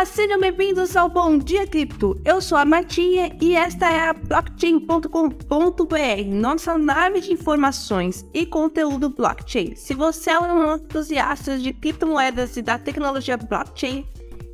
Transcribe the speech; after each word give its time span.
Olá, 0.00 0.06
sejam 0.06 0.40
bem-vindos 0.40 0.96
ao 0.96 1.10
Bom 1.10 1.36
Dia 1.36 1.66
Cripto. 1.66 2.18
Eu 2.24 2.40
sou 2.40 2.56
a 2.56 2.64
Martinha 2.64 3.36
e 3.38 3.54
esta 3.54 3.86
é 3.90 4.08
a 4.08 4.14
blockchain.com.br, 4.14 5.06
nossa 6.26 6.78
nave 6.78 7.20
de 7.20 7.34
informações 7.34 8.24
e 8.32 8.46
conteúdo 8.46 9.10
blockchain. 9.10 9.74
Se 9.76 9.92
você 9.92 10.30
é 10.30 10.40
um 10.40 10.76
entusiasta 10.76 11.58
de 11.58 11.74
criptomoedas 11.74 12.56
e 12.56 12.62
da 12.62 12.78
tecnologia 12.78 13.36
blockchain, 13.36 14.06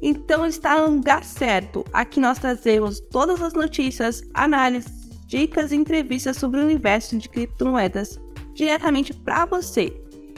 então 0.02 0.44
está 0.44 0.80
no 0.80 0.96
lugar 0.96 1.22
certo. 1.22 1.84
Aqui 1.92 2.18
nós 2.18 2.40
trazemos 2.40 2.98
todas 2.98 3.40
as 3.40 3.52
notícias, 3.52 4.24
análises, 4.34 4.90
dicas 5.28 5.70
e 5.70 5.76
entrevistas 5.76 6.38
sobre 6.38 6.58
o 6.58 6.64
universo 6.64 7.16
de 7.16 7.28
criptomoedas 7.28 8.18
diretamente 8.52 9.14
para 9.14 9.44
você. 9.44 9.96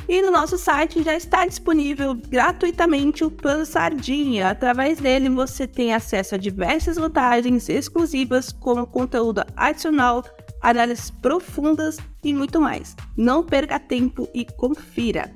E 0.09 0.23
no 0.23 0.31
nosso 0.31 0.57
site 0.57 1.03
já 1.03 1.15
está 1.15 1.45
disponível 1.45 2.15
gratuitamente 2.15 3.23
o 3.23 3.31
plano 3.31 3.67
Sardinha. 3.67 4.49
Através 4.49 4.99
dele 4.99 5.29
você 5.29 5.67
tem 5.67 5.93
acesso 5.93 6.35
a 6.35 6.39
diversas 6.39 6.97
vantagens 6.97 7.69
exclusivas, 7.69 8.51
como 8.51 8.87
conteúdo 8.87 9.45
adicional, 9.55 10.25
análises 10.63 11.11
profundas 11.11 11.99
e 12.25 12.33
muito 12.33 12.59
mais. 12.59 12.97
Não 13.19 13.45
perca 13.45 13.79
tempo 13.79 14.27
e 14.33 14.47
confira. 14.47 15.31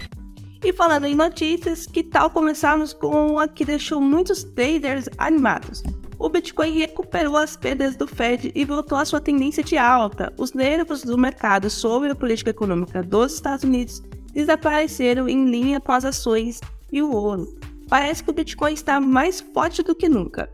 E 0.65 0.73
falando 0.73 1.05
em 1.05 1.15
notícias, 1.15 1.87
que 1.87 2.03
tal 2.03 2.31
começarmos 2.31 2.95
com 2.95 3.39
a 3.39 3.47
que 3.47 3.67
deixou 3.67 4.01
muitos 4.01 4.43
traders 4.43 5.07
animados? 5.19 5.83
O 6.19 6.31
Bitcoin 6.31 6.79
recuperou 6.79 7.37
as 7.37 7.57
perdas 7.57 7.95
do 7.95 8.07
Fed 8.07 8.51
e 8.55 8.65
voltou 8.65 8.97
à 8.97 9.05
sua 9.05 9.21
tendência 9.21 9.63
de 9.63 9.77
alta. 9.77 10.33
Os 10.39 10.55
nervos 10.55 11.03
do 11.03 11.19
mercado 11.19 11.69
sobre 11.69 12.13
a 12.13 12.15
política 12.15 12.51
econômica 12.51 13.03
dos 13.03 13.35
Estados 13.35 13.65
Unidos 13.65 14.03
desapareceram 14.33 15.29
em 15.29 15.45
linha 15.51 15.81
com 15.81 15.93
as 15.93 16.05
ações 16.05 16.61
e 16.91 17.03
o 17.03 17.11
ouro. 17.11 17.47
Parece 17.89 18.25
que 18.25 18.31
o 18.31 18.35
Bitcoin 18.35 18.73
está 18.73 19.01
mais 19.01 19.41
forte 19.41 19.83
do 19.83 19.95
que 19.95 20.09
nunca. 20.09 20.49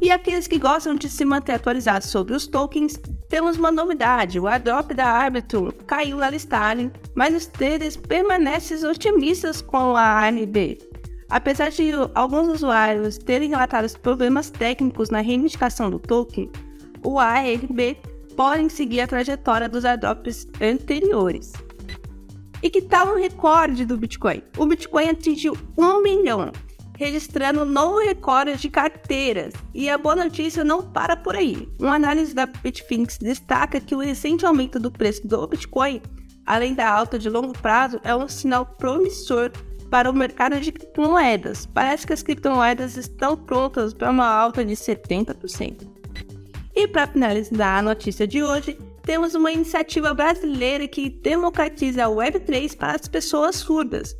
E 0.00 0.10
aqueles 0.10 0.46
que 0.46 0.58
gostam 0.58 0.94
de 0.94 1.08
se 1.08 1.24
manter 1.24 1.52
atualizados 1.52 2.08
sobre 2.08 2.34
os 2.34 2.46
tokens, 2.46 3.00
temos 3.28 3.56
uma 3.56 3.70
novidade: 3.70 4.38
o 4.38 4.46
airdrop 4.46 4.92
da 4.92 5.06
Arbitrum 5.06 5.70
caiu 5.86 6.18
na 6.18 6.28
listagem, 6.28 6.90
mas 7.14 7.34
os 7.34 7.46
traders 7.46 7.96
permanecem 7.96 8.84
otimistas 8.86 9.62
com 9.62 9.96
a 9.96 10.02
ARB. 10.02 10.78
Apesar 11.30 11.70
de 11.70 11.90
alguns 12.14 12.48
usuários 12.48 13.16
terem 13.18 13.50
relatado 13.50 13.98
problemas 13.98 14.50
técnicos 14.50 15.10
na 15.10 15.20
reivindicação 15.20 15.90
do 15.90 15.98
token, 15.98 16.50
o 17.02 17.18
ARB 17.18 17.96
podem 18.36 18.68
seguir 18.68 19.00
a 19.00 19.06
trajetória 19.06 19.68
dos 19.68 19.84
airdrops 19.84 20.46
anteriores. 20.60 21.52
E 22.64 22.70
que 22.70 22.80
tal 22.80 23.12
um 23.12 23.20
recorde 23.20 23.84
do 23.84 23.94
Bitcoin? 23.94 24.42
O 24.56 24.64
Bitcoin 24.64 25.10
atingiu 25.10 25.54
1 25.76 26.02
milhão, 26.02 26.50
registrando 26.96 27.60
um 27.60 27.66
novo 27.66 27.98
recorde 27.98 28.56
de 28.56 28.70
carteiras. 28.70 29.52
E 29.74 29.90
a 29.90 29.98
boa 29.98 30.16
notícia 30.16 30.64
não 30.64 30.80
para 30.82 31.14
por 31.14 31.36
aí. 31.36 31.68
Uma 31.78 31.96
análise 31.96 32.34
da 32.34 32.46
Bitfinex 32.46 33.18
destaca 33.18 33.78
que 33.78 33.94
o 33.94 33.98
recente 33.98 34.46
aumento 34.46 34.80
do 34.80 34.90
preço 34.90 35.28
do 35.28 35.46
Bitcoin, 35.46 36.00
além 36.46 36.72
da 36.72 36.90
alta 36.90 37.18
de 37.18 37.28
longo 37.28 37.52
prazo, 37.52 38.00
é 38.02 38.16
um 38.16 38.26
sinal 38.26 38.64
promissor 38.64 39.50
para 39.90 40.10
o 40.10 40.14
mercado 40.14 40.58
de 40.58 40.72
criptomoedas. 40.72 41.66
Parece 41.66 42.06
que 42.06 42.14
as 42.14 42.22
criptomoedas 42.22 42.96
estão 42.96 43.36
prontas 43.36 43.92
para 43.92 44.10
uma 44.10 44.26
alta 44.26 44.64
de 44.64 44.72
70%. 44.72 45.93
E 46.84 46.86
para 46.86 47.06
finalizar 47.06 47.78
a 47.78 47.82
notícia 47.82 48.26
de 48.26 48.42
hoje, 48.42 48.76
temos 49.00 49.34
uma 49.34 49.50
iniciativa 49.50 50.12
brasileira 50.12 50.86
que 50.86 51.08
democratiza 51.08 52.04
a 52.04 52.08
Web3 52.08 52.76
para 52.76 52.92
as 52.92 53.08
pessoas 53.08 53.56
surdas. 53.56 54.14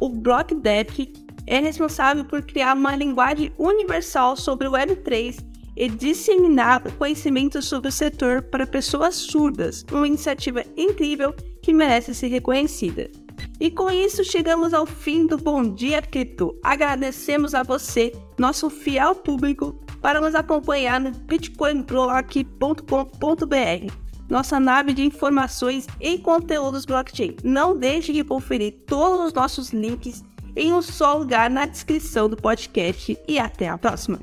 O 0.00 0.08
BlockDeck 0.08 1.12
é 1.46 1.60
responsável 1.60 2.24
por 2.24 2.42
criar 2.42 2.74
uma 2.74 2.96
linguagem 2.96 3.52
universal 3.56 4.36
sobre 4.36 4.66
o 4.66 4.72
Web3 4.72 5.38
e 5.76 5.88
disseminar 5.88 6.82
conhecimento 6.96 7.62
sobre 7.62 7.88
o 7.88 7.92
setor 7.92 8.42
para 8.42 8.66
pessoas 8.66 9.14
surdas, 9.14 9.86
uma 9.92 10.08
iniciativa 10.08 10.64
incrível 10.76 11.32
que 11.62 11.72
merece 11.72 12.12
ser 12.16 12.26
reconhecida. 12.26 13.08
E 13.60 13.70
com 13.70 13.88
isso 13.88 14.24
chegamos 14.24 14.74
ao 14.74 14.86
fim 14.86 15.24
do 15.24 15.38
Bom 15.38 15.72
Dia 15.72 16.02
Cripto. 16.02 16.58
Agradecemos 16.64 17.54
a 17.54 17.62
você, 17.62 18.12
nosso 18.36 18.68
fiel 18.68 19.14
público, 19.14 19.78
para 20.00 20.20
nos 20.20 20.34
acompanhar 20.34 21.00
no 21.00 21.10
bitcoinblock.com.br 21.10 24.08
nossa 24.28 24.60
nave 24.60 24.92
de 24.92 25.04
informações 25.04 25.86
e 26.00 26.18
conteúdos 26.18 26.84
blockchain. 26.84 27.36
Não 27.42 27.76
deixe 27.76 28.12
de 28.12 28.22
conferir 28.22 28.74
todos 28.86 29.28
os 29.28 29.32
nossos 29.32 29.70
links 29.70 30.22
em 30.54 30.72
um 30.72 30.82
só 30.82 31.16
lugar 31.16 31.48
na 31.48 31.64
descrição 31.64 32.28
do 32.28 32.36
podcast 32.36 33.18
e 33.26 33.38
até 33.38 33.68
a 33.68 33.78
próxima. 33.78 34.18